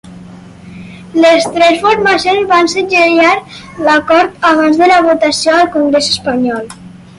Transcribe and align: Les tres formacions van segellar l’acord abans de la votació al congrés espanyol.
Les 1.25 1.45
tres 1.57 1.77
formacions 1.83 2.47
van 2.53 2.71
segellar 2.73 3.35
l’acord 3.89 4.49
abans 4.53 4.83
de 4.83 4.91
la 4.95 4.99
votació 5.11 5.57
al 5.61 5.71
congrés 5.79 6.13
espanyol. 6.17 6.77